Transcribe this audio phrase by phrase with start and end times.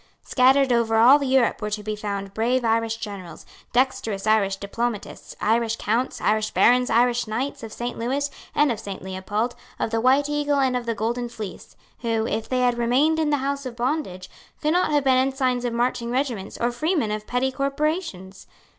[0.23, 5.75] Scattered over all Europe were to be found brave Irish generals, dexterous Irish diplomatists, Irish
[5.75, 10.27] Counts, Irish Barons, Irish Knights of Saint Lewis and of Saint Leopold, of the White
[10.27, 13.75] Eagle and of the Golden Fleece, who, if they had remained in the house of
[13.75, 14.27] bondage,
[14.59, 18.47] could not have been ensigns of marching regiments or freemen of petty corporations.